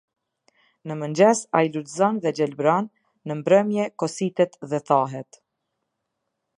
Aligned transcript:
Në 0.91 0.95
mëngjes 1.01 1.41
ai 1.59 1.69
lulëzon 1.75 2.17
dhe 2.25 2.33
gjelbëron, 2.39 2.89
në 3.31 3.39
mbrëmje 3.43 3.87
kositet 4.05 4.61
dhe 4.73 4.85
thahet. 4.91 5.43